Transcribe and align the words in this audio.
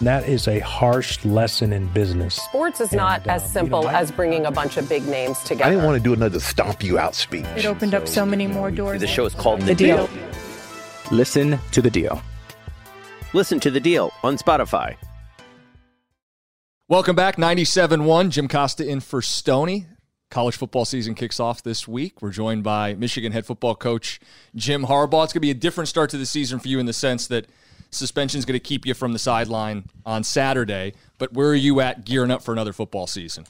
That 0.00 0.26
is 0.26 0.48
a 0.48 0.60
harsh 0.60 1.22
lesson 1.26 1.74
in 1.74 1.86
business. 1.88 2.34
Sports 2.36 2.80
is 2.80 2.92
not 2.92 3.20
And, 3.22 3.32
as 3.32 3.42
uh, 3.42 3.48
simple 3.48 3.80
you 3.80 3.86
know, 3.86 3.90
I- 3.92 4.00
as 4.00 4.10
bringing 4.10 4.46
a 4.46 4.50
bunch 4.50 4.78
of 4.78 4.88
big 4.88 5.06
names 5.06 5.38
together. 5.40 5.64
I 5.64 5.70
didn't 5.70 5.84
want 5.84 5.98
to 5.98 6.02
do 6.02 6.14
another 6.14 6.40
stomp 6.40 6.82
you 6.82 6.98
out 6.98 7.14
speech. 7.14 7.44
It 7.56 7.66
opened 7.66 7.94
up 7.94 8.08
so 8.08 8.24
many 8.24 8.46
more 8.46 8.70
doors. 8.70 9.00
The 9.00 9.06
show 9.06 9.26
is 9.26 9.34
called 9.34 9.60
The, 9.60 9.66
The 9.66 9.74
deal. 9.74 10.06
Deal. 10.06 10.22
Listen 11.10 11.58
to 11.72 11.82
The 11.82 11.90
Deal. 11.90 12.22
Listen 13.34 13.60
to 13.60 13.70
The 13.70 13.80
Deal 13.80 14.10
on 14.22 14.38
Spotify. 14.38 14.96
Welcome 16.88 17.14
back, 17.14 17.36
97.1. 17.36 18.30
Jim 18.30 18.48
Costa 18.48 18.88
in 18.88 19.00
for 19.00 19.20
Stoney. 19.20 19.86
College 20.30 20.56
football 20.56 20.84
season 20.84 21.14
kicks 21.14 21.38
off 21.40 21.62
this 21.62 21.86
week. 21.86 22.22
We're 22.22 22.30
joined 22.30 22.62
by 22.62 22.94
Michigan 22.94 23.32
head 23.32 23.44
football 23.44 23.74
coach 23.74 24.18
Jim 24.54 24.84
Harbaugh. 24.86 25.24
It's 25.24 25.32
going 25.32 25.40
to 25.40 25.40
be 25.40 25.50
a 25.50 25.54
different 25.54 25.88
start 25.88 26.08
to 26.10 26.16
the 26.18 26.26
season 26.26 26.58
for 26.58 26.68
you 26.68 26.78
in 26.78 26.86
the 26.86 26.92
sense 26.92 27.26
that 27.26 27.46
suspension 27.90 28.38
is 28.38 28.44
going 28.44 28.58
to 28.58 28.60
keep 28.64 28.86
you 28.86 28.94
from 28.94 29.12
the 29.12 29.18
sideline 29.18 29.84
on 30.06 30.24
Saturday. 30.24 30.94
But 31.18 31.32
where 31.32 31.48
are 31.48 31.54
you 31.54 31.80
at 31.80 32.04
gearing 32.04 32.30
up 32.30 32.42
for 32.42 32.52
another 32.52 32.72
football 32.72 33.06
season? 33.06 33.44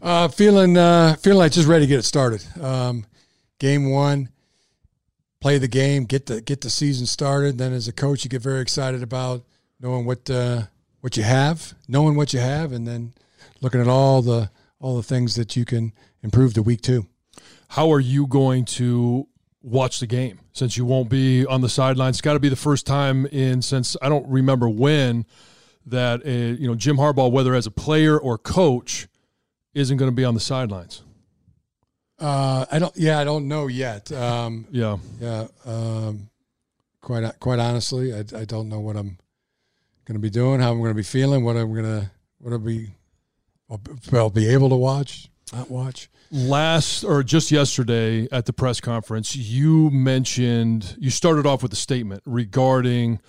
Uh, 0.00 0.28
feeling 0.28 0.76
uh, 0.76 1.16
feeling 1.16 1.38
like 1.38 1.52
just 1.52 1.68
ready 1.68 1.84
to 1.84 1.88
get 1.88 1.98
it 1.98 2.04
started. 2.04 2.44
Um, 2.60 3.06
game 3.58 3.90
one, 3.90 4.28
play 5.40 5.58
the 5.58 5.68
game, 5.68 6.04
get 6.04 6.26
the 6.26 6.40
get 6.40 6.60
the 6.60 6.70
season 6.70 7.06
started. 7.06 7.58
Then 7.58 7.72
as 7.72 7.88
a 7.88 7.92
coach, 7.92 8.24
you 8.24 8.30
get 8.30 8.42
very 8.42 8.60
excited 8.60 9.02
about 9.02 9.44
knowing 9.80 10.04
what 10.06 10.30
uh, 10.30 10.62
what 11.00 11.16
you 11.16 11.24
have, 11.24 11.74
knowing 11.88 12.16
what 12.16 12.32
you 12.32 12.40
have, 12.40 12.72
and 12.72 12.86
then 12.86 13.12
looking 13.60 13.80
at 13.80 13.88
all 13.88 14.22
the 14.22 14.50
all 14.78 14.96
the 14.96 15.02
things 15.02 15.34
that 15.34 15.56
you 15.56 15.64
can 15.64 15.92
improve 16.22 16.54
to 16.54 16.62
week 16.62 16.80
two. 16.82 17.06
how 17.70 17.92
are 17.92 18.00
you 18.00 18.26
going 18.26 18.64
to 18.64 19.26
watch 19.62 20.00
the 20.00 20.06
game 20.06 20.40
since 20.52 20.76
you 20.76 20.84
won't 20.84 21.08
be 21.08 21.46
on 21.46 21.60
the 21.60 21.68
sidelines? 21.68 22.16
It's 22.16 22.20
got 22.20 22.34
to 22.34 22.40
be 22.40 22.48
the 22.48 22.56
first 22.56 22.86
time 22.86 23.26
in 23.26 23.62
since 23.62 23.96
I 24.00 24.08
don't 24.08 24.28
remember 24.28 24.68
when 24.68 25.26
that 25.86 26.24
uh, 26.26 26.30
you 26.60 26.68
know 26.68 26.74
Jim 26.74 26.96
Harbaugh, 26.96 27.30
whether 27.30 27.54
as 27.54 27.66
a 27.66 27.70
player 27.70 28.18
or 28.18 28.38
coach, 28.38 29.08
isn't 29.74 29.96
going 29.96 30.10
to 30.10 30.14
be 30.14 30.24
on 30.24 30.34
the 30.34 30.40
sidelines. 30.40 31.02
Uh, 32.18 32.66
I 32.70 32.78
don't. 32.78 32.96
Yeah, 32.96 33.20
I 33.20 33.24
don't 33.24 33.46
know 33.46 33.68
yet. 33.68 34.10
Um, 34.10 34.66
Yeah, 34.70 34.96
yeah. 35.20 35.46
Um, 35.64 36.30
quite 37.00 37.38
quite 37.38 37.58
honestly, 37.58 38.12
I, 38.12 38.24
I 38.36 38.44
don't 38.44 38.68
know 38.68 38.80
what 38.80 38.96
I'm 38.96 39.18
going 40.04 40.14
to 40.14 40.18
be 40.18 40.30
doing, 40.30 40.60
how 40.60 40.72
I'm 40.72 40.78
going 40.78 40.90
to 40.90 40.96
be 40.96 41.02
feeling, 41.02 41.44
what 41.44 41.56
I'm 41.56 41.72
going 41.72 41.84
to 41.84 42.10
what 42.38 42.52
I'll 42.52 42.58
be 42.58 42.90
I'll 44.12 44.30
be 44.30 44.48
able 44.48 44.70
to 44.70 44.76
watch, 44.76 45.30
not 45.52 45.70
watch. 45.70 46.08
last 46.30 47.04
or 47.04 47.22
just 47.22 47.50
yesterday 47.50 48.28
at 48.30 48.46
the 48.46 48.52
press 48.52 48.80
conference, 48.80 49.34
you 49.36 49.90
mentioned 49.90 50.96
you 50.98 51.10
started 51.10 51.46
off 51.46 51.62
with 51.62 51.72
a 51.72 51.76
statement 51.76 52.22
regarding 52.26 53.20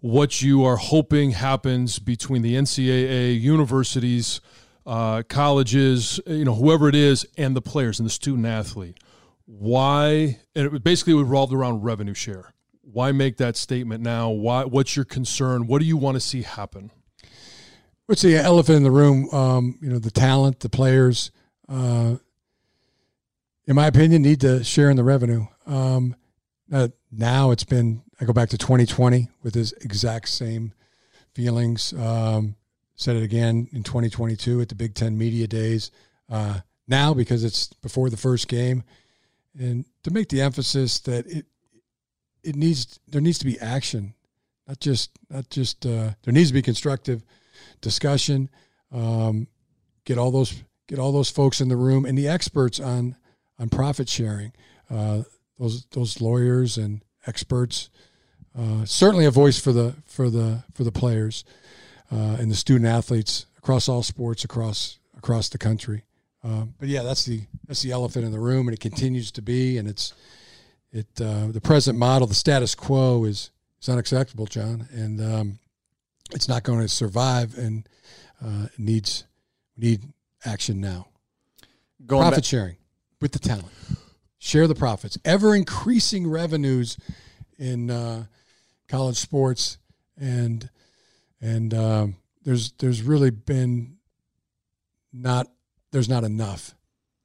what 0.00 0.42
you 0.42 0.64
are 0.64 0.76
hoping 0.76 1.30
happens 1.30 1.98
between 1.98 2.42
the 2.42 2.54
NCAA, 2.54 3.40
universities, 3.40 4.40
uh, 4.84 5.22
colleges, 5.28 6.20
you 6.26 6.44
know, 6.44 6.54
whoever 6.54 6.88
it 6.88 6.94
is, 6.96 7.24
and 7.38 7.54
the 7.54 7.62
players 7.62 8.00
and 8.00 8.06
the 8.06 8.12
student 8.12 8.46
athlete. 8.46 8.98
Why? 9.46 10.40
And 10.56 10.74
it 10.74 10.84
basically 10.84 11.14
revolved 11.14 11.52
around 11.52 11.82
revenue 11.82 12.14
share. 12.14 12.52
Why 12.80 13.12
make 13.12 13.36
that 13.36 13.56
statement 13.56 14.02
now? 14.02 14.30
Why? 14.30 14.64
What's 14.64 14.96
your 14.96 15.04
concern? 15.04 15.66
What 15.66 15.80
do 15.80 15.86
you 15.86 15.96
want 15.96 16.16
to 16.16 16.20
see 16.20 16.42
happen? 16.42 16.90
What's 18.06 18.22
the 18.22 18.36
elephant 18.36 18.78
in 18.78 18.82
the 18.82 18.90
room? 18.90 19.32
Um, 19.32 19.78
you 19.80 19.88
know, 19.88 19.98
the 19.98 20.10
talent, 20.10 20.60
the 20.60 20.68
players. 20.68 21.30
Uh, 21.72 22.16
in 23.66 23.76
my 23.76 23.86
opinion, 23.86 24.22
need 24.22 24.40
to 24.42 24.62
share 24.62 24.90
in 24.90 24.96
the 24.96 25.04
revenue. 25.04 25.46
Um, 25.66 26.16
uh, 26.70 26.88
now 27.10 27.50
it's 27.50 27.64
been. 27.64 28.02
I 28.20 28.24
go 28.24 28.32
back 28.32 28.50
to 28.50 28.58
2020 28.58 29.28
with 29.42 29.54
this 29.54 29.72
exact 29.80 30.28
same 30.28 30.74
feelings. 31.34 31.92
Um, 31.94 32.56
said 32.94 33.16
it 33.16 33.22
again 33.22 33.68
in 33.72 33.82
2022 33.82 34.60
at 34.60 34.68
the 34.68 34.74
Big 34.74 34.94
Ten 34.94 35.16
Media 35.16 35.46
Days. 35.46 35.90
Uh, 36.28 36.60
now 36.86 37.14
because 37.14 37.42
it's 37.42 37.68
before 37.74 38.10
the 38.10 38.16
first 38.16 38.48
game, 38.48 38.84
and 39.58 39.84
to 40.02 40.10
make 40.10 40.28
the 40.28 40.42
emphasis 40.42 41.00
that 41.00 41.26
it 41.26 41.46
it 42.42 42.56
needs 42.56 43.00
there 43.08 43.20
needs 43.20 43.38
to 43.38 43.46
be 43.46 43.58
action, 43.60 44.14
not 44.68 44.80
just 44.80 45.10
not 45.30 45.48
just 45.48 45.86
uh, 45.86 46.10
there 46.22 46.34
needs 46.34 46.48
to 46.48 46.54
be 46.54 46.62
constructive 46.62 47.24
discussion. 47.80 48.50
Um, 48.92 49.48
get 50.04 50.18
all 50.18 50.30
those 50.30 50.62
get 50.88 50.98
all 50.98 51.12
those 51.12 51.30
folks 51.30 51.60
in 51.60 51.68
the 51.68 51.76
room 51.76 52.04
and 52.04 52.16
the 52.16 52.28
experts 52.28 52.80
on 52.80 53.16
on 53.58 53.68
profit 53.68 54.08
sharing. 54.08 54.52
Uh, 54.90 55.22
those 55.58 55.86
those 55.92 56.20
lawyers 56.20 56.76
and 56.76 57.04
experts. 57.26 57.90
Uh, 58.58 58.84
certainly 58.84 59.24
a 59.24 59.30
voice 59.30 59.58
for 59.58 59.72
the 59.72 59.94
for 60.04 60.28
the 60.28 60.64
for 60.74 60.84
the 60.84 60.92
players 60.92 61.44
uh, 62.10 62.36
and 62.38 62.50
the 62.50 62.56
student 62.56 62.86
athletes 62.86 63.46
across 63.56 63.88
all 63.88 64.02
sports 64.02 64.44
across 64.44 64.98
across 65.16 65.48
the 65.48 65.58
country. 65.58 66.04
Um, 66.44 66.74
but 66.78 66.88
yeah, 66.88 67.02
that's 67.02 67.24
the 67.24 67.42
that's 67.66 67.82
the 67.82 67.92
elephant 67.92 68.24
in 68.24 68.32
the 68.32 68.40
room, 68.40 68.66
and 68.68 68.74
it 68.74 68.80
continues 68.80 69.30
to 69.32 69.42
be. 69.42 69.78
And 69.78 69.88
it's 69.88 70.12
it 70.90 71.06
uh, 71.20 71.46
the 71.46 71.60
present 71.60 71.98
model, 71.98 72.26
the 72.26 72.34
status 72.34 72.74
quo 72.74 73.24
is 73.24 73.50
is 73.80 73.88
unacceptable, 73.88 74.46
John, 74.46 74.88
and 74.92 75.20
um, 75.20 75.58
it's 76.32 76.48
not 76.48 76.62
going 76.64 76.80
to 76.80 76.88
survive, 76.88 77.56
and 77.56 77.88
uh, 78.44 78.66
needs 78.76 79.24
need 79.76 80.02
action 80.44 80.80
now. 80.80 81.08
Going 82.04 82.22
Profit 82.22 82.38
back, 82.38 82.44
sharing 82.44 82.76
with 83.20 83.32
the 83.32 83.38
talent, 83.38 83.72
share 84.38 84.66
the 84.66 84.74
profits, 84.74 85.16
ever 85.24 85.54
increasing 85.54 86.28
revenues 86.28 86.96
in 87.58 87.90
uh, 87.90 88.24
college 88.88 89.16
sports, 89.16 89.78
and 90.16 90.68
and 91.40 91.72
um, 91.74 92.16
there's 92.42 92.72
there's 92.72 93.02
really 93.02 93.30
been 93.30 93.98
not 95.12 95.46
there's 95.92 96.08
not 96.08 96.24
enough. 96.24 96.74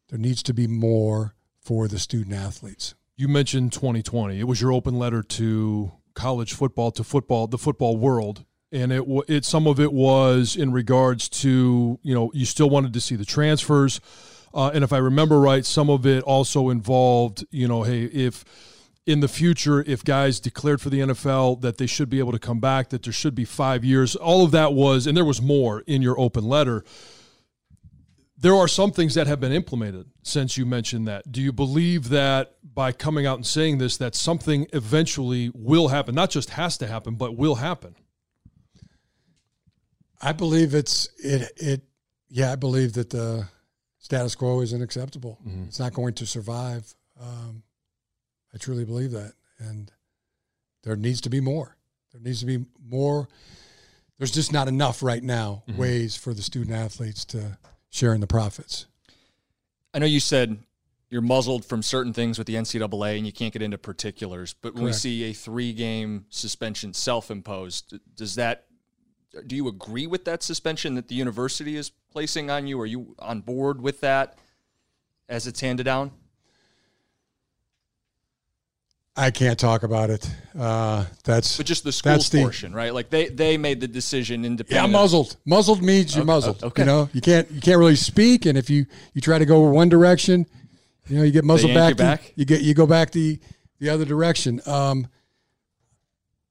There 0.10 0.20
needs 0.20 0.44
to 0.44 0.54
be 0.54 0.68
more 0.68 1.36
for 1.60 1.88
the 1.88 2.00
student 2.00 2.36
athletes. 2.36 2.96
You 3.16 3.28
mentioned 3.28 3.74
2020. 3.74 4.40
It 4.40 4.44
was 4.44 4.62
your 4.62 4.72
open 4.72 5.00
letter 5.00 5.24
to 5.24 5.92
college 6.14 6.54
football, 6.54 6.92
to 6.92 7.04
football, 7.04 7.48
the 7.48 7.58
football 7.58 7.98
world, 7.98 8.46
and 8.72 8.92
it 8.92 9.04
it 9.28 9.46
some 9.46 9.68
of 9.68 9.80
it 9.80 9.94
was 9.94 10.56
in 10.56 10.72
regards 10.72 11.30
to 11.30 12.00
you 12.02 12.14
know 12.14 12.32
you 12.34 12.46
still 12.46 12.70
wanted 12.70 12.94
to 12.94 13.02
see 13.02 13.16
the 13.16 13.26
transfers, 13.26 14.00
uh, 14.54 14.72
and 14.74 14.84
if 14.84 14.94
I 14.94 14.98
remember 14.98 15.40
right, 15.40 15.66
some 15.66 15.90
of 15.90 16.06
it 16.06 16.24
also 16.24 16.70
involved 16.70 17.46
you 17.52 17.68
know 17.68 17.84
hey 17.84 18.04
if 18.04 18.44
in 19.06 19.22
the 19.22 19.28
future 19.28 19.84
if 19.88 20.04
guys 20.04 20.40
declared 20.40 20.82
for 20.82 20.90
the 20.90 21.00
NFL 21.00 21.62
that 21.62 21.78
they 21.78 21.88
should 21.88 22.10
be 22.10 22.20
able 22.20 22.34
to 22.34 22.40
come 22.40 22.60
back, 22.60 22.90
that 22.90 23.04
there 23.04 23.14
should 23.14 23.36
be 23.36 23.46
five 23.46 23.86
years. 23.86 24.16
All 24.16 24.44
of 24.44 24.52
that 24.52 24.74
was, 24.74 25.08
and 25.08 25.16
there 25.16 25.26
was 25.26 25.42
more 25.42 25.82
in 25.82 26.02
your 26.02 26.20
open 26.20 26.44
letter 26.44 26.84
there 28.40 28.54
are 28.54 28.68
some 28.68 28.92
things 28.92 29.16
that 29.16 29.26
have 29.26 29.40
been 29.40 29.52
implemented 29.52 30.08
since 30.22 30.58
you 30.58 30.66
mentioned 30.66 31.08
that. 31.08 31.32
Do 31.32 31.42
you 31.42 31.52
believe 31.52 32.10
that 32.10 32.56
by 32.64 32.92
coming 32.92 33.26
out 33.26 33.38
and 33.38 33.46
saying 33.46 33.80
this, 33.80 33.98
that 33.98 34.14
something 34.14 34.68
eventually 34.74 35.52
will 35.56 35.88
happen? 35.88 36.14
Not 36.14 36.30
just 36.30 36.52
has 36.52 36.78
to 36.78 36.88
happen, 36.88 37.16
but 37.16 37.36
will 37.36 37.56
happen. 37.56 37.96
I 40.22 40.32
believe 40.32 40.74
it's 40.74 41.10
it 41.18 41.52
it 41.58 41.82
yeah, 42.30 42.52
I 42.52 42.56
believe 42.56 42.94
that 42.94 43.10
the 43.10 43.48
status 44.00 44.36
quo 44.36 44.62
is 44.62 44.74
unacceptable. 44.74 45.40
It's 45.68 45.80
not 45.80 45.94
going 45.94 46.14
to 46.16 46.26
survive. 46.26 46.94
Um, 47.20 47.64
I 48.54 48.58
truly 48.58 48.86
believe 48.86 49.12
that, 49.12 49.34
and 49.60 49.92
there 50.84 50.96
needs 50.96 51.22
to 51.22 51.30
be 51.30 51.40
more. 51.42 51.78
There 52.12 52.22
needs 52.22 52.40
to 52.42 52.46
be 52.46 52.66
more. 52.84 53.28
There's 54.18 54.32
just 54.32 54.52
not 54.52 54.68
enough 54.68 55.04
right 55.04 55.22
now 55.24 55.64
Mhm. 55.68 55.78
ways 55.78 56.16
for 56.16 56.34
the 56.34 56.42
student 56.42 56.76
athletes 56.76 57.24
to 57.26 57.58
share 57.90 58.14
in 58.14 58.22
the 58.22 58.28
profits. 58.28 58.88
I 59.94 60.00
know 60.00 60.06
you 60.06 60.20
said 60.20 60.58
you're 61.10 61.22
muzzled 61.22 61.64
from 61.66 61.82
certain 61.84 62.14
things 62.14 62.38
with 62.38 62.48
the 62.48 62.56
NCAA 62.56 63.18
and 63.18 63.26
you 63.26 63.32
can't 63.32 63.54
get 63.54 63.62
into 63.62 63.78
particulars. 63.78 64.54
But 64.62 64.74
when 64.74 64.84
Correct. 64.84 64.96
we 64.96 65.00
see 65.00 65.24
a 65.26 65.34
three 65.34 65.72
game 65.74 66.26
suspension 66.30 66.94
self 66.94 67.30
imposed, 67.32 67.94
does 68.16 68.36
that 68.36 68.67
do 69.46 69.56
you 69.56 69.68
agree 69.68 70.08
with 70.08 70.26
that 70.26 70.42
suspension 70.44 70.96
that 70.96 71.08
the 71.08 71.16
university 71.16 71.76
is 71.76 71.92
placing 72.12 72.50
on 72.50 72.68
you? 72.68 72.80
Are 72.80 72.86
you 72.86 73.16
on 73.20 73.42
board 73.42 73.82
with 73.82 74.02
that 74.02 74.38
as 75.30 75.46
it's 75.48 75.60
handed 75.62 75.84
down? 75.84 76.12
I 79.20 79.32
can't 79.32 79.58
talk 79.58 79.82
about 79.82 80.12
it. 80.12 80.30
Uh, 80.58 81.06
that's 81.24 81.58
But 81.58 81.66
just 81.66 81.84
the 81.84 81.92
school 81.92 82.12
that's 82.12 82.30
the- 82.30 82.40
portion, 82.42 82.72
right? 82.74 82.94
Like 82.94 83.10
they 83.10 83.30
they 83.30 83.58
made 83.58 83.80
the 83.82 83.88
decision 83.88 84.46
independently. 84.46 84.92
yeah, 84.92 85.00
muzzled. 85.02 85.38
Muzzled 85.44 85.82
means 85.82 86.14
you're 86.14 86.22
Okay, 86.22 86.28
muzzled. 86.28 86.64
okay. 86.64 86.84
You 86.84 86.86
know, 86.86 87.10
you 87.14 87.22
can't 87.22 87.50
you 87.50 87.60
can't 87.60 87.80
really 87.80 87.96
speak, 87.96 88.46
and 88.46 88.58
if 88.58 88.70
you 88.70 88.86
you 89.14 89.22
try 89.22 89.40
to 89.40 89.46
go 89.46 89.62
one 89.62 89.90
direction, 89.90 90.46
you 91.08 91.18
know, 91.18 91.24
you 91.24 91.32
get 91.32 91.46
muzzled 91.46 91.72
yank 91.72 91.90
you 91.90 91.96
back. 91.96 92.22
back? 92.22 92.34
You 92.36 92.46
get 92.46 92.62
you 92.62 92.76
go 92.76 92.86
back 92.86 93.10
the 93.12 93.40
the 93.80 93.90
other 93.90 94.06
direction. 94.06 94.62
Um, 94.68 95.08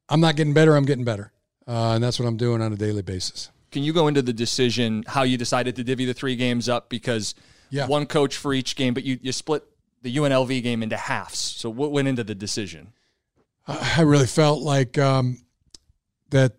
I'm 0.08 0.20
not 0.20 0.34
getting 0.34 0.52
better. 0.52 0.74
I'm 0.74 0.84
getting 0.86 1.04
better, 1.04 1.30
uh, 1.66 1.92
and 1.94 2.02
that's 2.04 2.18
what 2.18 2.26
I'm 2.26 2.36
doing 2.36 2.60
on 2.62 2.72
a 2.72 2.76
daily 2.76 3.02
basis. 3.02 3.50
Can 3.72 3.82
you 3.82 3.92
go 3.92 4.06
into 4.08 4.22
the 4.22 4.32
decision 4.32 5.04
how 5.06 5.22
you 5.22 5.36
decided 5.36 5.76
to 5.76 5.84
divvy 5.84 6.04
the 6.04 6.14
three 6.14 6.36
games 6.36 6.68
up 6.68 6.88
because 6.88 7.34
Yeah. 7.70 7.86
one 7.86 8.06
coach 8.06 8.36
for 8.36 8.54
each 8.54 8.76
game, 8.76 8.94
but 8.94 9.04
you, 9.04 9.18
you 9.22 9.32
split 9.32 9.64
the 10.02 10.16
UNLV 10.16 10.62
game 10.62 10.82
into 10.82 10.96
halves. 10.96 11.38
So 11.38 11.68
what 11.68 11.90
went 11.90 12.06
into 12.08 12.22
the 12.24 12.34
decision? 12.34 12.92
I 13.66 14.02
really 14.02 14.26
felt 14.28 14.62
like 14.62 14.96
um, 14.98 15.38
that 16.30 16.52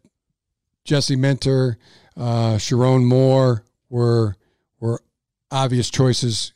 Jesse 0.83 1.15
Minter, 1.15 1.77
uh, 2.18 2.56
Sherrone 2.57 3.06
Moore 3.06 3.63
were 3.89 4.36
were 4.81 5.01
obvious 5.50 5.89
choices, 5.89 6.51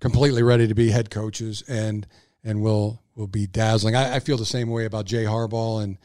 completely 0.00 0.42
ready 0.42 0.66
to 0.66 0.74
be 0.74 0.90
head 0.90 1.10
coaches, 1.10 1.62
and 1.68 2.06
and 2.42 2.60
will 2.62 3.02
will 3.14 3.26
be 3.28 3.46
dazzling. 3.46 3.94
I, 3.94 4.16
I 4.16 4.20
feel 4.20 4.36
the 4.36 4.44
same 4.46 4.70
way 4.70 4.84
about 4.84 5.04
Jay 5.06 5.24
Harbaugh 5.24 5.82
and 5.82 5.98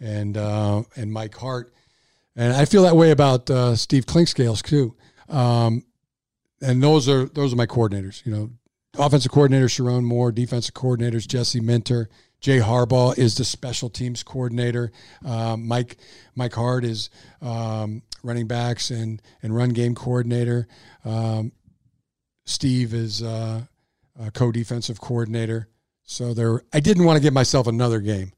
and 0.00 0.36
uh, 0.36 0.82
and 0.96 1.12
Mike 1.12 1.36
Hart, 1.36 1.72
and 2.34 2.52
I 2.52 2.64
feel 2.64 2.82
that 2.82 2.96
way 2.96 3.10
about 3.10 3.48
uh, 3.50 3.76
Steve 3.76 4.06
Clinkscales 4.06 4.62
too. 4.62 4.94
Um, 5.28 5.84
and 6.60 6.82
those 6.82 7.08
are 7.08 7.26
those 7.26 7.52
are 7.52 7.56
my 7.56 7.66
coordinators. 7.66 8.24
You 8.24 8.32
know, 8.32 8.50
offensive 8.98 9.32
coordinator 9.32 9.66
Sherrone 9.66 10.04
Moore, 10.04 10.32
defensive 10.32 10.74
coordinators 10.74 11.26
Jesse 11.26 11.60
Minter. 11.60 12.08
Jay 12.40 12.58
Harbaugh 12.58 13.16
is 13.16 13.36
the 13.36 13.44
special 13.44 13.88
teams 13.88 14.22
coordinator. 14.22 14.92
Um, 15.24 15.66
Mike 15.66 15.96
Mike 16.34 16.54
Hart 16.54 16.84
is 16.84 17.10
um, 17.40 18.02
running 18.22 18.46
backs 18.46 18.90
and 18.90 19.20
and 19.42 19.54
run 19.54 19.70
game 19.70 19.94
coordinator. 19.94 20.68
Um, 21.04 21.52
Steve 22.44 22.94
is 22.94 23.22
uh, 23.22 23.62
a 24.20 24.30
co-defensive 24.30 25.00
coordinator. 25.00 25.68
So 26.04 26.34
there, 26.34 26.62
I 26.72 26.80
didn't 26.80 27.04
want 27.04 27.16
to 27.16 27.22
give 27.22 27.34
myself 27.34 27.66
another 27.66 28.00
game. 28.00 28.32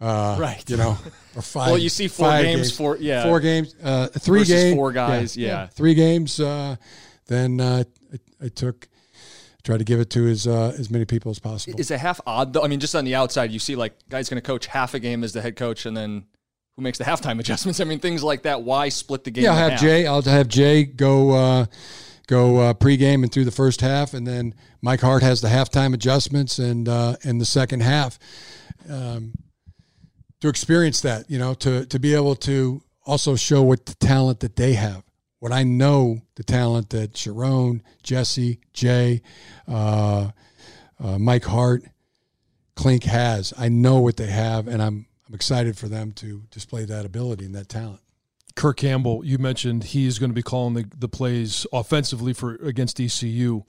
Uh, 0.00 0.36
Right. 0.38 0.68
You 0.68 0.76
know, 0.76 0.98
or 1.36 1.42
five. 1.42 1.68
Well, 1.70 1.78
you 1.78 1.88
see 1.88 2.08
four 2.08 2.28
five 2.28 2.44
games, 2.44 2.76
four- 2.76 2.96
yeah. 2.98 3.22
four 3.24 3.40
games, 3.40 3.74
uh, 3.82 4.08
three 4.08 4.44
games, 4.44 4.76
four 4.76 4.92
guys, 4.92 5.36
yeah. 5.36 5.66
three 5.66 5.94
games. 5.94 6.40
Uh, 6.40 6.76
then 7.26 7.60
uh, 7.60 7.84
I, 8.12 8.46
I 8.46 8.48
took, 8.48 8.88
tried 9.62 9.78
to 9.78 9.84
give 9.84 10.00
it 10.00 10.10
to 10.10 10.26
as 10.28 10.46
uh, 10.46 10.74
as 10.78 10.90
many 10.90 11.04
people 11.04 11.30
as 11.30 11.38
possible. 11.38 11.78
Is 11.80 11.90
a 11.90 11.98
half 11.98 12.20
odd 12.26 12.52
though? 12.52 12.62
I 12.62 12.68
mean, 12.68 12.80
just 12.80 12.94
on 12.94 13.04
the 13.04 13.14
outside, 13.14 13.50
you 13.50 13.58
see 13.58 13.76
like 13.76 13.94
guys 14.08 14.28
going 14.28 14.40
to 14.40 14.46
coach 14.46 14.66
half 14.66 14.94
a 14.94 14.98
game 14.98 15.24
as 15.24 15.32
the 15.32 15.40
head 15.40 15.56
coach, 15.56 15.86
and 15.86 15.96
then 15.96 16.26
who 16.76 16.82
makes 16.82 16.98
the 16.98 17.04
halftime 17.10 17.40
adjustments? 17.40 17.80
I 17.80 17.84
mean, 17.84 18.00
things 18.00 18.22
like 18.22 18.42
that. 18.42 18.62
Why 18.62 18.88
split 18.90 19.24
the 19.24 19.30
game? 19.30 19.44
yeah, 19.44 19.52
I'll 19.52 19.56
have 19.56 19.72
half? 19.72 19.80
Jay. 19.80 20.06
I'll 20.06 20.22
have 20.22 20.48
Jay 20.48 20.84
go 20.84 21.30
uh, 21.30 21.66
go 22.26 22.58
uh, 22.58 22.74
pregame 22.74 23.22
and 23.22 23.32
through 23.32 23.44
the 23.44 23.50
first 23.50 23.80
half, 23.80 24.12
and 24.12 24.26
then 24.26 24.54
Mike 24.82 25.00
Hart 25.00 25.22
has 25.22 25.40
the 25.40 25.48
halftime 25.48 25.94
adjustments 25.94 26.58
and 26.58 26.88
uh, 26.88 27.16
in 27.22 27.38
the 27.38 27.46
second 27.46 27.80
half. 27.80 28.18
Um, 28.88 29.32
to 30.44 30.50
experience 30.50 31.00
that, 31.00 31.30
you 31.30 31.38
know, 31.38 31.54
to 31.54 31.86
to 31.86 31.98
be 31.98 32.14
able 32.14 32.36
to 32.36 32.82
also 33.06 33.34
show 33.34 33.62
what 33.62 33.86
the 33.86 33.94
talent 33.94 34.40
that 34.40 34.56
they 34.56 34.74
have. 34.74 35.02
What 35.38 35.52
I 35.52 35.62
know, 35.62 36.20
the 36.34 36.44
talent 36.44 36.90
that 36.90 37.14
Sherrone, 37.14 37.80
Jesse, 38.02 38.60
Jay, 38.74 39.22
uh, 39.66 40.32
uh, 41.02 41.18
Mike 41.18 41.44
Hart, 41.44 41.84
Clink 42.76 43.04
has. 43.04 43.54
I 43.56 43.70
know 43.70 44.00
what 44.00 44.18
they 44.18 44.26
have, 44.26 44.68
and 44.68 44.82
I'm 44.82 45.06
I'm 45.26 45.34
excited 45.34 45.78
for 45.78 45.88
them 45.88 46.12
to 46.12 46.42
display 46.50 46.84
that 46.84 47.06
ability 47.06 47.46
and 47.46 47.54
that 47.54 47.70
talent. 47.70 48.00
Kirk 48.54 48.76
Campbell, 48.76 49.24
you 49.24 49.38
mentioned 49.38 49.82
he's 49.82 50.18
going 50.18 50.30
to 50.30 50.34
be 50.34 50.42
calling 50.42 50.74
the, 50.74 50.84
the 50.98 51.08
plays 51.08 51.66
offensively 51.72 52.34
for 52.34 52.56
against 52.56 53.00
ECU. 53.00 53.62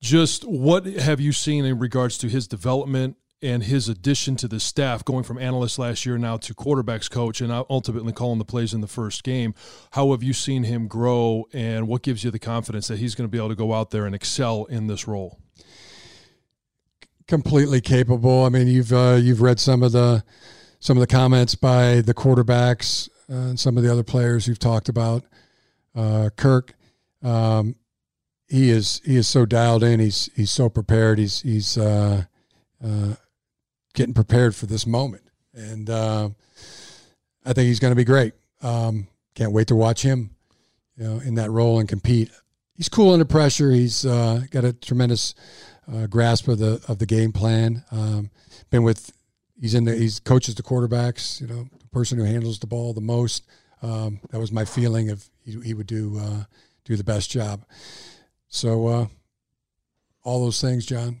Just 0.00 0.44
what 0.44 0.86
have 0.86 1.20
you 1.20 1.32
seen 1.32 1.66
in 1.66 1.78
regards 1.78 2.16
to 2.18 2.28
his 2.28 2.48
development 2.48 3.18
and 3.42 3.62
his 3.62 3.88
addition 3.88 4.36
to 4.36 4.48
the 4.48 4.60
staff, 4.60 5.04
going 5.04 5.24
from 5.24 5.38
analyst 5.38 5.78
last 5.78 6.04
year 6.04 6.18
now 6.18 6.36
to 6.38 6.54
quarterbacks 6.54 7.10
coach, 7.10 7.40
and 7.40 7.52
ultimately 7.70 8.12
calling 8.12 8.38
the 8.38 8.44
plays 8.44 8.74
in 8.74 8.80
the 8.80 8.86
first 8.86 9.24
game? 9.24 9.54
How 9.92 10.10
have 10.10 10.22
you 10.22 10.32
seen 10.32 10.64
him 10.64 10.88
grow, 10.88 11.46
and 11.52 11.88
what 11.88 12.02
gives 12.02 12.24
you 12.24 12.30
the 12.30 12.38
confidence 12.38 12.88
that 12.88 12.98
he's 12.98 13.14
going 13.14 13.28
to 13.28 13.30
be 13.30 13.38
able 13.38 13.50
to 13.50 13.54
go 13.54 13.72
out 13.72 13.90
there 13.90 14.06
and 14.06 14.14
excel 14.14 14.64
in 14.66 14.86
this 14.86 15.08
role? 15.08 15.38
completely 17.30 17.80
capable. 17.80 18.44
I 18.44 18.48
mean, 18.48 18.66
you've 18.66 18.92
uh, 18.92 19.16
you've 19.18 19.40
read 19.40 19.60
some 19.60 19.82
of 19.82 19.92
the 19.92 20.22
some 20.80 20.98
of 20.98 21.00
the 21.00 21.06
comments 21.06 21.54
by 21.54 22.02
the 22.02 22.12
quarterbacks 22.12 23.08
uh, 23.30 23.50
and 23.50 23.60
some 23.60 23.78
of 23.78 23.82
the 23.82 23.90
other 23.90 24.02
players 24.02 24.46
you've 24.46 24.58
talked 24.58 24.88
about. 24.88 25.24
Uh, 25.94 26.30
Kirk, 26.36 26.74
um, 27.22 27.76
he 28.48 28.68
is 28.70 29.00
he 29.04 29.16
is 29.16 29.28
so 29.28 29.46
dialed 29.46 29.84
in. 29.84 30.00
He's 30.00 30.28
he's 30.34 30.50
so 30.50 30.68
prepared. 30.68 31.18
He's 31.18 31.40
he's 31.40 31.78
uh, 31.78 32.24
uh, 32.84 33.14
getting 33.94 34.14
prepared 34.14 34.54
for 34.54 34.66
this 34.66 34.86
moment, 34.86 35.22
and 35.54 35.88
uh, 35.88 36.28
I 37.44 37.52
think 37.52 37.66
he's 37.66 37.80
going 37.80 37.92
to 37.92 37.96
be 37.96 38.04
great. 38.04 38.34
Um, 38.62 39.08
can't 39.34 39.52
wait 39.52 39.68
to 39.68 39.76
watch 39.76 40.02
him, 40.02 40.30
you 40.96 41.04
know, 41.04 41.20
in 41.20 41.34
that 41.36 41.50
role 41.50 41.78
and 41.78 41.88
compete. 41.88 42.30
He's 42.74 42.88
cool 42.88 43.12
under 43.12 43.24
pressure. 43.24 43.70
He's 43.70 44.06
uh, 44.06 44.42
got 44.50 44.64
a 44.64 44.72
tremendous 44.72 45.34
uh, 45.92 46.06
grasp 46.06 46.48
of 46.48 46.58
the 46.58 46.82
of 46.88 46.98
the 46.98 47.06
game 47.06 47.32
plan. 47.32 47.84
Um, 47.90 48.30
been 48.70 48.82
with 48.82 49.12
he's 49.60 49.74
in 49.74 49.84
the 49.84 49.94
he's 49.94 50.20
coaches 50.20 50.54
the 50.54 50.62
quarterbacks. 50.62 51.40
You 51.40 51.46
know, 51.46 51.68
the 51.78 51.88
person 51.88 52.18
who 52.18 52.24
handles 52.24 52.58
the 52.58 52.66
ball 52.66 52.92
the 52.92 53.00
most. 53.00 53.46
Um, 53.82 54.20
that 54.30 54.38
was 54.38 54.52
my 54.52 54.64
feeling 54.64 55.10
of 55.10 55.26
he, 55.42 55.58
he 55.60 55.74
would 55.74 55.86
do 55.86 56.18
uh, 56.18 56.44
do 56.84 56.96
the 56.96 57.04
best 57.04 57.30
job. 57.30 57.64
So 58.48 58.86
uh, 58.88 59.06
all 60.22 60.44
those 60.44 60.60
things, 60.60 60.86
John. 60.86 61.20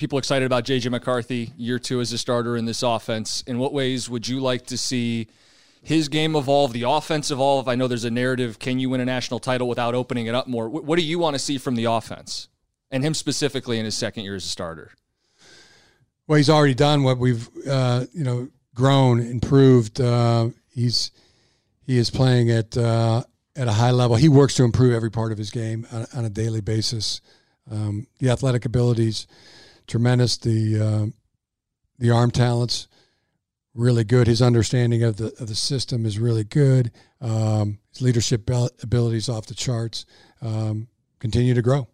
People 0.00 0.18
excited 0.18 0.46
about 0.46 0.64
JJ 0.64 0.90
McCarthy 0.90 1.52
year 1.58 1.78
two 1.78 2.00
as 2.00 2.10
a 2.10 2.16
starter 2.16 2.56
in 2.56 2.64
this 2.64 2.82
offense. 2.82 3.44
In 3.46 3.58
what 3.58 3.74
ways 3.74 4.08
would 4.08 4.26
you 4.26 4.40
like 4.40 4.64
to 4.68 4.78
see 4.78 5.26
his 5.82 6.08
game 6.08 6.34
evolve, 6.34 6.72
the 6.72 6.84
offense 6.84 7.30
evolve? 7.30 7.68
I 7.68 7.74
know 7.74 7.86
there's 7.86 8.06
a 8.06 8.10
narrative: 8.10 8.58
can 8.58 8.78
you 8.78 8.88
win 8.88 9.02
a 9.02 9.04
national 9.04 9.40
title 9.40 9.68
without 9.68 9.94
opening 9.94 10.24
it 10.24 10.34
up 10.34 10.46
more? 10.46 10.70
What, 10.70 10.96
do 10.96 11.02
you 11.02 11.18
want 11.18 11.34
to 11.34 11.38
see 11.38 11.58
from 11.58 11.74
the 11.74 11.84
offense, 11.84 12.48
and 12.90 13.04
him 13.04 13.12
specifically 13.12 13.78
in 13.78 13.84
his 13.84 13.94
second 13.94 14.24
year 14.24 14.34
as 14.34 14.46
a 14.46 14.48
starter? 14.48 14.92
Well, 16.26 16.38
he's 16.38 16.48
already 16.48 16.72
done 16.72 17.02
what 17.02 17.18
we've 17.18 17.50
uh, 17.68 18.06
you 18.14 18.24
know 18.24 18.48
grown, 18.74 19.20
improved. 19.20 20.00
Uh, 20.00 20.48
he's 20.74 21.10
he 21.86 21.98
is 21.98 22.08
playing 22.08 22.50
at 22.50 22.74
uh, 22.74 23.22
at 23.54 23.68
a 23.68 23.72
high 23.72 23.90
level. 23.90 24.16
He 24.16 24.30
works 24.30 24.54
to 24.54 24.64
improve 24.64 24.94
every 24.94 25.10
part 25.10 25.30
of 25.30 25.36
his 25.36 25.50
game 25.50 25.86
on, 25.92 26.06
on 26.14 26.24
a 26.24 26.30
daily 26.30 26.62
basis. 26.62 27.20
Um, 27.70 28.06
the 28.18 28.30
athletic 28.30 28.64
abilities, 28.64 29.26
tremendous. 29.90 30.38
The 30.38 30.80
uh, 30.80 31.06
the 31.98 32.10
arm 32.10 32.30
talents, 32.30 32.88
really 33.74 34.04
good. 34.04 34.26
His 34.26 34.40
understanding 34.40 35.02
of 35.02 35.16
the 35.16 35.26
of 35.40 35.48
the 35.48 35.54
system 35.54 36.06
is 36.06 36.18
really 36.18 36.44
good. 36.44 36.92
Um, 37.20 37.80
his 37.90 38.00
leadership 38.00 38.48
abilities 38.82 39.28
off 39.28 39.46
the 39.46 39.54
charts. 39.54 40.06
Um, 40.40 40.88
continue 41.18 41.52
to 41.54 41.62
grow. 41.62 41.88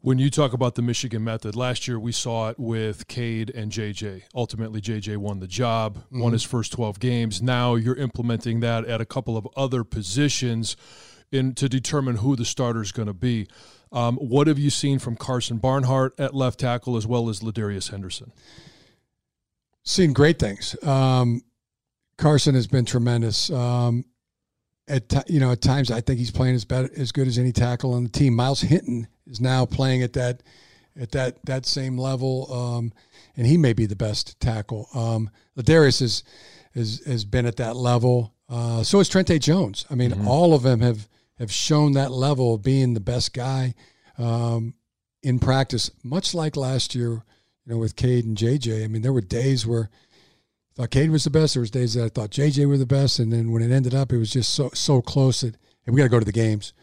When 0.00 0.18
you 0.18 0.30
talk 0.30 0.52
about 0.52 0.76
the 0.76 0.82
Michigan 0.82 1.24
method, 1.24 1.56
last 1.56 1.88
year 1.88 1.98
we 1.98 2.12
saw 2.12 2.50
it 2.50 2.58
with 2.58 3.08
Cade 3.08 3.50
and 3.50 3.72
JJ. 3.72 4.22
Ultimately, 4.32 4.80
JJ 4.80 5.16
won 5.16 5.40
the 5.40 5.48
job, 5.48 6.04
won 6.12 6.32
his 6.32 6.44
first 6.44 6.72
12 6.72 7.00
games. 7.00 7.42
Now 7.42 7.74
you're 7.74 7.96
implementing 7.96 8.60
that 8.60 8.84
at 8.84 9.00
a 9.00 9.04
couple 9.04 9.36
of 9.36 9.48
other 9.56 9.82
positions 9.82 10.76
in 11.32 11.52
to 11.54 11.68
determine 11.68 12.16
who 12.16 12.36
the 12.36 12.44
starter 12.44 12.80
is 12.80 12.92
going 12.92 13.08
to 13.08 13.12
be. 13.12 13.48
Um, 13.92 14.16
what 14.16 14.46
have 14.46 14.58
you 14.58 14.70
seen 14.70 14.98
from 14.98 15.16
Karsen 15.16 15.60
Barnhart 15.60 16.14
at 16.18 16.34
left 16.34 16.60
tackle 16.60 16.96
as 16.96 17.06
well 17.06 17.28
as 17.28 17.40
Ladarius 17.40 17.90
Henderson? 17.90 18.32
Seen 19.82 20.12
great 20.12 20.38
things. 20.38 20.76
Um, 20.82 21.42
Karsen 22.18 22.54
has 22.54 22.66
been 22.66 22.84
tremendous. 22.84 23.50
Um, 23.50 24.04
at 24.88 25.08
t- 25.08 25.18
you 25.34 25.40
know 25.40 25.52
at 25.52 25.60
times 25.60 25.90
I 25.90 26.00
think 26.00 26.18
he's 26.18 26.30
playing 26.30 26.54
as 26.54 26.64
better 26.64 26.88
as 26.96 27.12
good 27.12 27.28
as 27.28 27.38
any 27.38 27.52
tackle 27.52 27.94
on 27.94 28.04
the 28.04 28.08
team. 28.08 28.34
Myles 28.34 28.62
Hinton 28.62 29.06
is 29.26 29.40
now 29.40 29.66
playing 29.66 30.02
at 30.02 30.14
that 30.14 30.42
at 30.98 31.12
that 31.12 31.44
that 31.44 31.66
same 31.66 31.98
level, 31.98 32.52
um, 32.52 32.92
and 33.36 33.46
he 33.46 33.56
may 33.56 33.72
be 33.72 33.86
the 33.86 33.96
best 33.96 34.38
tackle. 34.40 34.88
Um, 34.94 35.30
Ladarius 35.56 36.02
is, 36.02 36.24
is 36.74 37.04
has 37.06 37.24
been 37.24 37.46
at 37.46 37.56
that 37.56 37.76
level. 37.76 38.34
Uh, 38.48 38.82
so 38.82 38.98
is 39.00 39.08
Trente 39.08 39.38
Jones. 39.38 39.84
I 39.90 39.94
mean, 39.94 40.10
mm-hmm. 40.10 40.26
all 40.28 40.54
of 40.54 40.62
them 40.62 40.80
have 40.80 41.08
have 41.38 41.52
shown 41.52 41.92
that 41.92 42.10
level 42.10 42.54
of 42.54 42.62
being 42.62 42.94
the 42.94 43.00
best 43.00 43.32
guy 43.32 43.74
um, 44.18 44.74
in 45.22 45.38
practice, 45.38 45.90
much 46.02 46.34
like 46.34 46.56
last 46.56 46.94
year, 46.94 47.10
you 47.64 47.74
know, 47.74 47.78
with 47.78 47.96
Cade 47.96 48.24
and 48.24 48.36
JJ. 48.36 48.84
I 48.84 48.88
mean, 48.88 49.02
there 49.02 49.12
were 49.12 49.20
days 49.20 49.66
where 49.66 49.90
I 50.72 50.82
thought 50.82 50.90
Cade 50.90 51.10
was 51.10 51.24
the 51.24 51.30
best. 51.30 51.54
There 51.54 51.60
was 51.60 51.70
days 51.70 51.94
that 51.94 52.04
I 52.04 52.08
thought 52.08 52.30
JJ 52.30 52.66
were 52.66 52.78
the 52.78 52.86
best, 52.86 53.18
and 53.18 53.32
then 53.32 53.52
when 53.52 53.62
it 53.62 53.70
ended 53.70 53.94
up, 53.94 54.12
it 54.12 54.18
was 54.18 54.30
just 54.30 54.54
so 54.54 54.70
so 54.74 55.00
close 55.00 55.40
that 55.42 55.56
and 55.88 55.94
we 55.94 56.00
got 56.00 56.04
to 56.04 56.10
go 56.10 56.18
to 56.18 56.24
the 56.24 56.32
games 56.32 56.74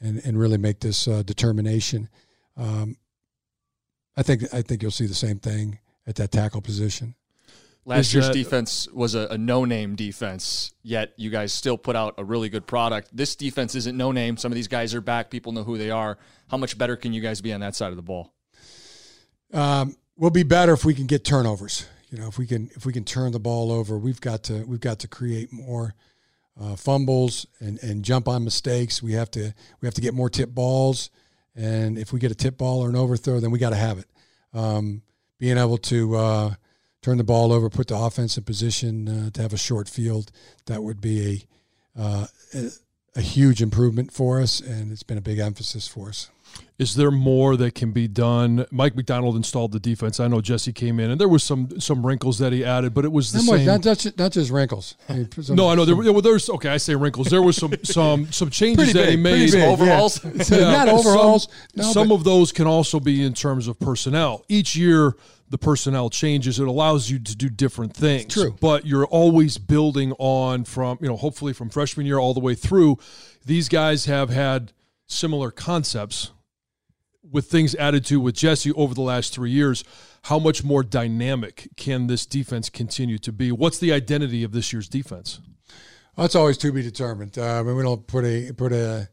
and 0.00 0.24
and 0.24 0.38
really 0.38 0.58
make 0.58 0.78
this 0.80 1.08
uh, 1.08 1.22
determination. 1.24 2.08
Um, 2.56 2.96
I 4.16 4.22
think 4.22 4.44
I 4.54 4.62
think 4.62 4.80
you'll 4.80 4.92
see 4.92 5.06
the 5.06 5.14
same 5.14 5.40
thing 5.40 5.80
at 6.06 6.14
that 6.16 6.30
tackle 6.30 6.60
position. 6.60 7.16
Last 7.86 8.06
Is 8.06 8.14
year's 8.14 8.26
that, 8.28 8.34
defense 8.34 8.88
was 8.92 9.14
a, 9.14 9.28
a 9.30 9.36
no-name 9.36 9.94
defense, 9.94 10.72
yet 10.82 11.12
you 11.16 11.28
guys 11.28 11.52
still 11.52 11.76
put 11.76 11.96
out 11.96 12.14
a 12.16 12.24
really 12.24 12.48
good 12.48 12.66
product. 12.66 13.14
This 13.14 13.36
defense 13.36 13.74
isn't 13.74 13.96
no-name. 13.96 14.38
Some 14.38 14.50
of 14.50 14.56
these 14.56 14.68
guys 14.68 14.94
are 14.94 15.02
back. 15.02 15.30
People 15.30 15.52
know 15.52 15.64
who 15.64 15.76
they 15.76 15.90
are. 15.90 16.16
How 16.48 16.56
much 16.56 16.78
better 16.78 16.96
can 16.96 17.12
you 17.12 17.20
guys 17.20 17.42
be 17.42 17.52
on 17.52 17.60
that 17.60 17.74
side 17.74 17.90
of 17.90 17.96
the 17.96 18.02
ball? 18.02 18.32
Um, 19.52 19.96
we'll 20.16 20.30
be 20.30 20.44
better 20.44 20.72
if 20.72 20.84
we 20.84 20.94
can 20.94 21.06
get 21.06 21.24
turnovers. 21.24 21.86
You 22.10 22.18
know, 22.18 22.28
if 22.28 22.38
we 22.38 22.46
can 22.46 22.70
if 22.74 22.86
we 22.86 22.92
can 22.92 23.04
turn 23.04 23.32
the 23.32 23.40
ball 23.40 23.70
over, 23.72 23.98
we've 23.98 24.20
got 24.20 24.44
to 24.44 24.64
we've 24.64 24.80
got 24.80 25.00
to 25.00 25.08
create 25.08 25.52
more 25.52 25.94
uh, 26.60 26.76
fumbles 26.76 27.46
and, 27.60 27.82
and 27.82 28.04
jump 28.04 28.28
on 28.28 28.44
mistakes. 28.44 29.02
We 29.02 29.12
have 29.12 29.30
to 29.32 29.52
we 29.80 29.86
have 29.86 29.94
to 29.94 30.00
get 30.00 30.14
more 30.14 30.30
tip 30.30 30.50
balls, 30.50 31.10
and 31.54 31.98
if 31.98 32.12
we 32.12 32.18
get 32.20 32.30
a 32.30 32.36
tip 32.36 32.56
ball 32.56 32.84
or 32.84 32.88
an 32.88 32.96
overthrow, 32.96 33.40
then 33.40 33.50
we 33.50 33.58
got 33.58 33.70
to 33.70 33.76
have 33.76 33.98
it. 33.98 34.06
Um, 34.52 35.02
being 35.38 35.58
able 35.58 35.78
to 35.78 36.16
uh, 36.16 36.54
turn 37.04 37.18
the 37.18 37.24
ball 37.24 37.52
over, 37.52 37.68
put 37.68 37.88
the 37.88 37.96
offense 37.96 38.38
in 38.38 38.44
position 38.44 39.08
uh, 39.08 39.30
to 39.30 39.42
have 39.42 39.52
a 39.52 39.58
short 39.58 39.88
field, 39.88 40.32
that 40.66 40.82
would 40.82 41.02
be 41.02 41.46
a, 41.96 42.00
uh, 42.00 42.26
a, 42.54 42.68
a 43.16 43.20
huge 43.20 43.60
improvement 43.60 44.10
for 44.10 44.40
us, 44.40 44.60
and 44.60 44.90
it's 44.90 45.02
been 45.02 45.18
a 45.18 45.22
big 45.22 45.38
emphasis 45.38 45.86
for 45.86 46.08
us. 46.08 46.30
Is 46.78 46.94
there 46.94 47.10
more 47.10 47.56
that 47.56 47.74
can 47.74 47.92
be 47.92 48.08
done? 48.08 48.64
Mike 48.70 48.96
Macdonald 48.96 49.36
installed 49.36 49.72
the 49.72 49.80
defense. 49.80 50.18
I 50.18 50.28
know 50.28 50.40
Jesse 50.40 50.72
came 50.72 50.98
in, 50.98 51.10
and 51.10 51.20
there 51.20 51.28
was 51.28 51.42
some 51.42 51.80
some 51.80 52.04
wrinkles 52.04 52.38
that 52.38 52.52
he 52.52 52.64
added, 52.64 52.94
but 52.94 53.04
it 53.04 53.12
was 53.12 53.32
the 53.32 53.38
not 53.38 53.58
same. 53.58 53.66
Not, 53.66 53.80
just, 53.82 54.18
not 54.18 54.32
just 54.32 54.50
wrinkles. 54.50 54.96
I 55.08 55.14
mean, 55.14 55.28
some, 55.42 55.56
no, 55.56 55.68
I 55.68 55.74
know 55.74 55.84
there, 55.84 55.96
well, 55.96 56.20
there's 56.20 56.48
okay. 56.50 56.68
I 56.68 56.76
say 56.76 56.94
wrinkles. 56.94 57.28
There 57.28 57.42
was 57.42 57.56
some 57.56 57.74
some 57.84 58.30
some 58.32 58.50
changes 58.50 58.92
that 58.92 59.08
he 59.08 59.16
made. 59.16 59.52
Big, 59.52 59.62
overalls, 59.62 60.24
yeah. 60.24 60.58
yeah. 60.58 60.70
not 60.72 60.88
overalls. 60.88 61.44
Some, 61.44 61.60
no, 61.76 61.92
some 61.92 62.12
of 62.12 62.24
those 62.24 62.52
can 62.52 62.66
also 62.66 63.00
be 63.00 63.24
in 63.24 63.34
terms 63.34 63.68
of 63.68 63.78
personnel. 63.78 64.44
Each 64.48 64.76
year, 64.76 65.14
the 65.54 65.58
personnel 65.58 66.10
changes. 66.10 66.58
It 66.58 66.66
allows 66.66 67.08
you 67.08 67.20
to 67.20 67.36
do 67.36 67.48
different 67.48 67.94
things. 67.94 68.34
True, 68.34 68.56
but 68.60 68.84
you're 68.84 69.06
always 69.06 69.56
building 69.56 70.12
on 70.18 70.64
from 70.64 70.98
you 71.00 71.06
know 71.06 71.14
hopefully 71.16 71.52
from 71.52 71.70
freshman 71.70 72.06
year 72.06 72.18
all 72.18 72.34
the 72.34 72.40
way 72.40 72.56
through. 72.56 72.98
These 73.46 73.68
guys 73.68 74.06
have 74.06 74.30
had 74.30 74.72
similar 75.06 75.52
concepts 75.52 76.32
with 77.30 77.46
things 77.46 77.76
added 77.76 78.04
to 78.06 78.18
with 78.18 78.34
Jesse 78.34 78.72
over 78.72 78.94
the 78.94 79.00
last 79.00 79.32
three 79.32 79.52
years, 79.52 79.84
how 80.22 80.40
much 80.40 80.64
more 80.64 80.82
dynamic 80.82 81.68
can 81.76 82.08
this 82.08 82.26
defense 82.26 82.68
continue 82.68 83.18
to 83.18 83.30
be? 83.30 83.52
What's 83.52 83.78
the 83.78 83.92
identity 83.92 84.42
of 84.42 84.50
this 84.50 84.72
year's 84.72 84.88
defense? 84.88 85.40
That's 86.16 86.34
always 86.34 86.58
to 86.58 86.72
be 86.72 86.82
determined. 86.82 87.38
Uh, 87.38 87.60
I 87.60 87.62
mean, 87.62 87.76
we 87.76 87.84
don't 87.84 88.04
put 88.08 88.24
a 88.24 88.50
put 88.56 88.72
a 88.72 89.08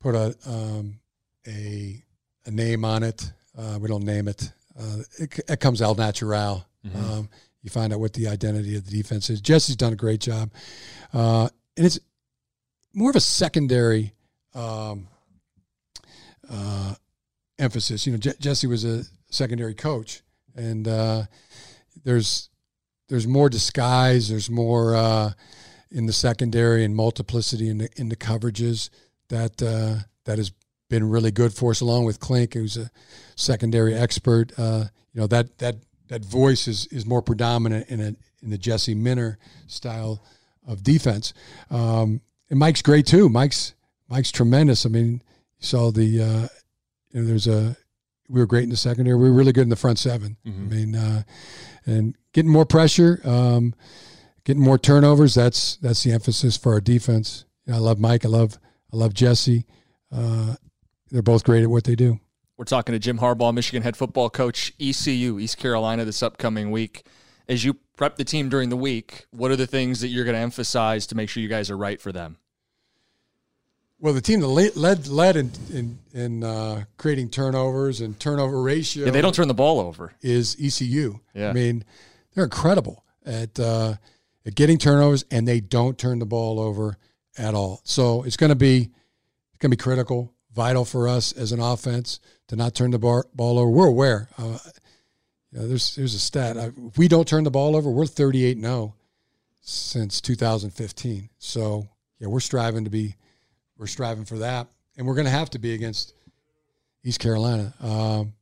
put 0.00 0.14
a 0.14 0.34
um, 0.46 1.00
a, 1.46 2.02
a 2.46 2.50
name 2.50 2.86
on 2.86 3.02
it. 3.02 3.30
Uh, 3.56 3.78
we 3.78 3.88
don't 3.88 4.04
name 4.04 4.26
it. 4.26 4.52
Uh, 4.78 4.98
it. 5.18 5.40
It 5.48 5.60
comes 5.60 5.82
al 5.82 5.94
natural. 5.94 6.64
Mm-hmm. 6.86 7.12
Um, 7.12 7.28
you 7.62 7.70
find 7.70 7.92
out 7.92 8.00
what 8.00 8.12
the 8.12 8.28
identity 8.28 8.76
of 8.76 8.86
the 8.86 8.90
defense 8.90 9.28
is. 9.30 9.40
Jesse's 9.40 9.76
done 9.76 9.92
a 9.92 9.96
great 9.96 10.20
job, 10.20 10.50
uh, 11.12 11.48
and 11.76 11.86
it's 11.86 11.98
more 12.94 13.10
of 13.10 13.16
a 13.16 13.20
secondary 13.20 14.14
um, 14.54 15.08
uh, 16.50 16.94
emphasis. 17.58 18.06
You 18.06 18.12
know, 18.12 18.18
Je- 18.18 18.38
Jesse 18.38 18.66
was 18.66 18.84
a 18.84 19.04
secondary 19.30 19.74
coach, 19.74 20.22
and 20.54 20.86
uh, 20.86 21.24
there's 22.04 22.48
there's 23.08 23.26
more 23.26 23.48
disguise. 23.48 24.28
There's 24.28 24.50
more 24.50 24.94
uh, 24.94 25.32
in 25.90 26.06
the 26.06 26.12
secondary 26.12 26.84
and 26.84 26.94
multiplicity 26.94 27.68
in 27.68 27.78
the 27.78 27.88
in 27.96 28.08
the 28.08 28.16
coverages 28.16 28.90
that 29.28 29.62
uh, 29.62 30.04
that 30.24 30.38
has 30.38 30.52
been 30.88 31.08
really 31.08 31.30
good 31.30 31.52
for 31.52 31.70
us. 31.70 31.80
Along 31.80 32.04
with 32.04 32.20
Clink, 32.20 32.54
who's 32.54 32.76
a 32.76 32.90
secondary 33.36 33.94
expert. 33.94 34.52
Uh, 34.58 34.84
you 35.12 35.20
know 35.20 35.26
that 35.26 35.58
that 35.58 35.76
that 36.08 36.24
voice 36.24 36.68
is 36.68 36.86
is 36.88 37.06
more 37.06 37.22
predominant 37.22 37.88
in 37.88 38.00
a 38.00 38.14
in 38.42 38.50
the 38.50 38.58
Jesse 38.58 38.94
Minter 38.94 39.38
style 39.66 40.22
of 40.66 40.82
defense. 40.82 41.32
Um, 41.70 42.20
and 42.50 42.58
Mike's 42.58 42.82
great 42.82 43.06
too. 43.06 43.28
Mike's 43.28 43.74
Mike's 44.08 44.30
tremendous. 44.30 44.86
I 44.86 44.88
mean, 44.88 45.22
you 45.58 45.66
saw 45.66 45.90
the 45.90 46.22
uh, 46.22 46.48
you 47.10 47.20
know 47.20 47.26
there's 47.26 47.46
a 47.46 47.76
we 48.28 48.40
were 48.40 48.46
great 48.46 48.64
in 48.64 48.70
the 48.70 48.76
secondary. 48.76 49.16
We 49.16 49.30
were 49.30 49.36
really 49.36 49.52
good 49.52 49.62
in 49.62 49.70
the 49.70 49.76
front 49.76 49.98
7 49.98 50.36
mm-hmm. 50.44 50.60
I 50.60 50.74
mean, 50.74 50.94
uh, 50.94 51.22
and 51.86 52.14
getting 52.32 52.50
more 52.50 52.66
pressure, 52.66 53.20
um, 53.24 53.74
getting 54.44 54.62
more 54.62 54.78
turnovers. 54.78 55.34
That's 55.34 55.76
that's 55.76 56.02
the 56.02 56.12
emphasis 56.12 56.56
for 56.56 56.72
our 56.74 56.80
defense. 56.80 57.44
You 57.66 57.72
know, 57.72 57.78
I 57.78 57.80
love 57.80 57.98
Mike. 57.98 58.24
I 58.24 58.28
love 58.28 58.58
I 58.92 58.96
love 58.96 59.14
Jesse. 59.14 59.66
Uh, 60.12 60.54
they're 61.10 61.22
both 61.22 61.44
great 61.44 61.62
at 61.62 61.70
what 61.70 61.84
they 61.84 61.94
do. 61.94 62.20
We're 62.56 62.64
talking 62.64 62.92
to 62.92 62.98
Jim 62.98 63.18
Harbaugh, 63.18 63.54
Michigan 63.54 63.82
head 63.82 63.96
football 63.96 64.30
coach, 64.30 64.72
ECU, 64.80 65.38
East 65.38 65.58
Carolina, 65.58 66.04
this 66.04 66.22
upcoming 66.22 66.70
week. 66.70 67.06
As 67.48 67.64
you 67.64 67.74
prep 67.96 68.16
the 68.16 68.24
team 68.24 68.48
during 68.48 68.68
the 68.68 68.76
week, 68.76 69.26
what 69.30 69.50
are 69.50 69.56
the 69.56 69.66
things 69.66 70.00
that 70.00 70.08
you're 70.08 70.24
going 70.24 70.34
to 70.34 70.40
emphasize 70.40 71.06
to 71.06 71.14
make 71.14 71.28
sure 71.28 71.42
you 71.42 71.48
guys 71.48 71.70
are 71.70 71.76
right 71.76 72.00
for 72.00 72.12
them? 72.12 72.38
Well, 74.00 74.12
the 74.12 74.20
team 74.20 74.40
that 74.40 74.48
led 74.48 75.08
led 75.08 75.36
in 75.36 75.50
in, 75.72 75.98
in 76.12 76.44
uh, 76.44 76.84
creating 76.98 77.30
turnovers 77.30 78.00
and 78.00 78.18
turnover 78.18 78.62
ratio. 78.62 79.06
Yeah, 79.06 79.10
they 79.10 79.20
don't 79.20 79.34
turn 79.34 79.48
the 79.48 79.54
ball 79.54 79.80
over. 79.80 80.14
Is 80.20 80.56
ECU? 80.60 81.18
Yeah, 81.34 81.50
I 81.50 81.52
mean 81.52 81.84
they're 82.34 82.44
incredible 82.44 83.04
at 83.26 83.58
uh, 83.58 83.94
at 84.46 84.54
getting 84.54 84.78
turnovers, 84.78 85.24
and 85.32 85.48
they 85.48 85.60
don't 85.60 85.98
turn 85.98 86.20
the 86.20 86.26
ball 86.26 86.60
over 86.60 86.96
at 87.36 87.54
all. 87.54 87.80
So 87.82 88.22
it's 88.22 88.36
going 88.36 88.50
to 88.50 88.56
be 88.56 88.82
it's 88.82 89.58
going 89.58 89.70
to 89.70 89.76
be 89.76 89.82
critical, 89.82 90.32
vital 90.58 90.84
for 90.84 91.06
us 91.06 91.30
as 91.30 91.52
an 91.52 91.60
offense 91.60 92.18
to 92.48 92.56
not 92.56 92.74
turn 92.74 92.90
the 92.90 92.98
bar, 92.98 93.24
ball 93.32 93.60
over. 93.60 93.70
We're 93.70 93.86
aware. 93.86 94.28
Uh, 94.36 94.58
you 95.52 95.60
know, 95.60 95.68
there's 95.68 95.94
there's 95.94 96.14
a 96.14 96.18
stat. 96.18 96.56
If 96.56 96.98
we 96.98 97.06
don't 97.06 97.28
turn 97.28 97.44
the 97.44 97.50
ball 97.50 97.76
over, 97.76 97.88
we're 97.88 98.06
38 98.06 98.60
0 98.60 98.94
since 99.60 100.20
2015. 100.20 101.30
So 101.38 101.88
yeah, 102.18 102.26
we're 102.26 102.40
striving 102.40 102.82
to 102.82 102.90
be 102.90 103.14
we're 103.78 103.86
striving 103.86 104.24
for 104.24 104.38
that, 104.38 104.66
and 104.96 105.06
we're 105.06 105.14
going 105.14 105.26
to 105.26 105.30
have 105.30 105.48
to 105.50 105.60
be 105.60 105.74
against 105.74 106.12
East 107.04 107.20
Carolina. 107.20 107.72
Um, 107.80 108.34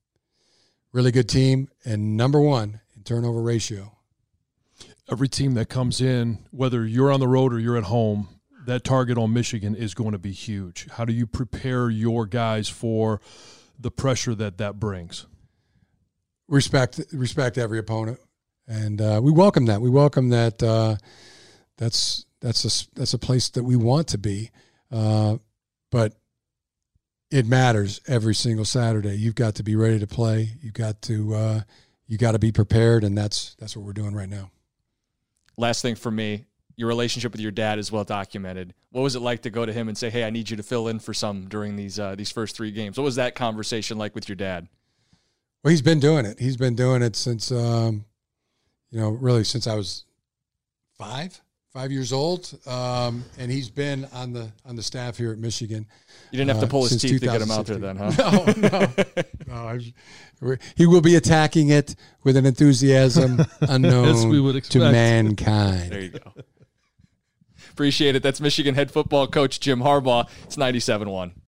really 0.92 1.12
good 1.12 1.28
team, 1.28 1.68
and 1.84 2.16
number 2.16 2.40
one 2.40 2.80
in 2.96 3.02
turnover 3.02 3.42
ratio. 3.42 3.92
Every 5.12 5.28
team 5.28 5.52
that 5.54 5.68
comes 5.68 6.00
in, 6.00 6.38
whether 6.50 6.86
you're 6.86 7.12
on 7.12 7.20
the 7.20 7.28
road 7.28 7.52
or 7.52 7.60
you're 7.60 7.76
at 7.76 7.84
home, 7.84 8.35
that 8.66 8.84
target 8.84 9.16
on 9.18 9.32
Michigan 9.32 9.74
is 9.74 9.94
going 9.94 10.12
to 10.12 10.18
be 10.18 10.32
huge. 10.32 10.86
How 10.92 11.04
do 11.04 11.12
you 11.12 11.26
prepare 11.26 11.88
your 11.88 12.26
guys 12.26 12.68
for 12.68 13.20
the 13.78 13.90
pressure 13.90 14.34
that 14.34 14.58
that 14.58 14.78
brings? 14.78 15.26
Respect, 16.48 17.00
respect 17.12 17.58
every 17.58 17.78
opponent, 17.78 18.20
and 18.68 19.00
uh, 19.00 19.20
we 19.22 19.32
welcome 19.32 19.66
that. 19.66 19.80
We 19.80 19.90
welcome 19.90 20.28
that. 20.28 20.62
Uh, 20.62 20.96
that's 21.76 22.26
that's 22.40 22.64
a 22.64 22.88
that's 22.94 23.14
a 23.14 23.18
place 23.18 23.48
that 23.50 23.64
we 23.64 23.74
want 23.74 24.08
to 24.08 24.18
be. 24.18 24.50
Uh, 24.92 25.38
but 25.90 26.14
it 27.30 27.46
matters 27.46 28.00
every 28.06 28.34
single 28.34 28.64
Saturday. 28.64 29.16
You've 29.16 29.34
got 29.34 29.56
to 29.56 29.64
be 29.64 29.74
ready 29.74 29.98
to 29.98 30.06
play. 30.06 30.50
You've 30.62 30.74
got 30.74 31.02
to 31.02 31.34
uh, 31.34 31.60
you 32.06 32.18
got 32.18 32.32
to 32.32 32.38
be 32.38 32.52
prepared, 32.52 33.02
and 33.02 33.18
that's 33.18 33.56
that's 33.58 33.76
what 33.76 33.84
we're 33.84 33.92
doing 33.92 34.14
right 34.14 34.28
now. 34.28 34.50
Last 35.56 35.82
thing 35.82 35.96
for 35.96 36.10
me, 36.10 36.44
your 36.76 36.88
relationship 36.88 37.32
with 37.32 37.40
your 37.40 37.52
dad 37.52 37.78
is 37.78 37.90
well 37.90 38.04
documented. 38.04 38.74
What 38.90 39.02
was 39.02 39.16
it 39.16 39.20
like 39.20 39.42
to 39.42 39.50
go 39.50 39.64
to 39.64 39.72
him 39.72 39.88
and 39.88 39.96
say, 39.96 40.10
"Hey, 40.10 40.24
I 40.24 40.30
need 40.30 40.50
you 40.50 40.56
to 40.58 40.62
fill 40.62 40.88
in 40.88 40.98
for 40.98 41.14
some 41.14 41.48
during 41.48 41.76
these 41.76 41.98
uh, 41.98 42.14
these 42.14 42.30
first 42.30 42.54
three 42.54 42.70
games"? 42.70 42.98
What 42.98 43.04
was 43.04 43.16
that 43.16 43.34
conversation 43.34 43.96
like 43.96 44.14
with 44.14 44.28
your 44.28 44.36
dad? 44.36 44.68
Well, 45.66 45.70
he's 45.70 45.82
been 45.82 46.00
doing 46.00 46.26
it. 46.26 46.38
He's 46.38 46.56
been 46.56 46.76
doing 46.76 47.02
it 47.02 47.16
since, 47.16 47.50
um, 47.50 48.04
you 48.92 49.00
know, 49.00 49.10
really 49.10 49.42
since 49.42 49.66
I 49.66 49.74
was 49.74 50.04
five, 50.96 51.40
five 51.72 51.90
years 51.90 52.12
old, 52.12 52.56
um, 52.66 53.24
and 53.36 53.50
he's 53.50 53.68
been 53.68 54.06
on 54.12 54.32
the 54.32 54.52
on 54.64 54.76
the 54.76 54.82
staff 54.82 55.16
here 55.16 55.32
at 55.32 55.38
Michigan. 55.38 55.86
You 56.30 56.38
didn't 56.38 56.50
have 56.50 56.60
to 56.60 56.68
pull 56.68 56.84
uh, 56.84 56.88
his 56.88 57.02
teeth 57.02 57.20
to 57.20 57.26
get 57.26 57.42
him 57.42 57.50
out 57.50 57.66
there, 57.66 57.78
then, 57.78 57.96
huh? 57.96 58.12
No, 58.16 58.68
no, 58.68 58.88
no 59.48 59.82
was, 60.40 60.58
he 60.76 60.86
will 60.86 61.00
be 61.00 61.16
attacking 61.16 61.70
it 61.70 61.96
with 62.22 62.36
an 62.36 62.46
enthusiasm 62.46 63.44
unknown 63.62 64.60
to 64.60 64.78
mankind. 64.78 65.90
There 65.90 66.00
you 66.00 66.10
go. 66.10 66.32
Appreciate 67.76 68.16
it. 68.16 68.22
That's 68.22 68.40
Michigan 68.40 68.74
head 68.74 68.90
football 68.90 69.26
coach 69.26 69.60
Jim 69.60 69.80
Harbaugh. 69.80 70.30
It's 70.44 70.56
97 70.56 71.10
1. 71.10 71.34